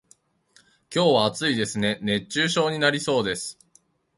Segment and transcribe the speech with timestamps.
[0.91, 3.59] 今日は暑いですね、熱中症になりそうです。